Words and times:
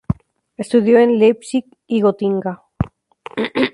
Estudió 0.57 0.97
en 0.97 1.19
Leipzig 1.19 1.63
y 1.85 2.01
Gotinga. 2.01 2.63